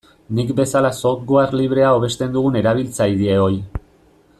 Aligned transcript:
Nik 0.37 0.53
bezala 0.59 0.91
software 0.99 1.53
librea 1.59 1.91
hobesten 1.97 2.35
dugun 2.39 2.61
erabiltzaileoi. 2.63 3.57